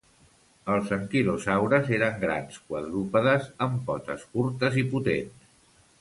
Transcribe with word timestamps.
Els 0.75 0.93
anquilosaures 0.95 1.91
eren 1.99 2.17
grans 2.25 2.57
quadrúpedes, 2.71 3.47
amb 3.67 3.87
potes 3.91 4.25
curtes 4.35 4.83
i 4.85 4.89
potents. 4.95 5.51